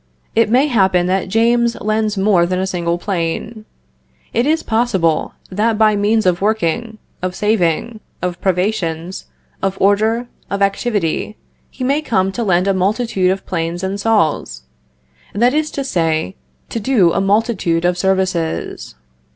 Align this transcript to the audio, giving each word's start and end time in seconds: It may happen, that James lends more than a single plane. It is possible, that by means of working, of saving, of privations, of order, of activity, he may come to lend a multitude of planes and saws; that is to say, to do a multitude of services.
It 0.33 0.49
may 0.49 0.65
happen, 0.65 1.05
that 1.05 1.29
James 1.29 1.79
lends 1.79 2.17
more 2.17 2.47
than 2.47 2.57
a 2.57 2.65
single 2.65 2.97
plane. 2.97 3.65
It 4.33 4.47
is 4.47 4.63
possible, 4.63 5.35
that 5.51 5.77
by 5.77 5.95
means 5.95 6.25
of 6.25 6.41
working, 6.41 6.97
of 7.21 7.35
saving, 7.35 7.99
of 8.19 8.41
privations, 8.41 9.27
of 9.61 9.77
order, 9.79 10.25
of 10.49 10.63
activity, 10.63 11.37
he 11.69 11.83
may 11.83 12.01
come 12.01 12.31
to 12.31 12.43
lend 12.43 12.67
a 12.67 12.73
multitude 12.73 13.29
of 13.29 13.45
planes 13.45 13.83
and 13.83 13.99
saws; 13.99 14.63
that 15.35 15.53
is 15.53 15.69
to 15.69 15.83
say, 15.83 16.35
to 16.69 16.79
do 16.79 17.13
a 17.13 17.21
multitude 17.21 17.85
of 17.85 17.95
services. 17.95 18.95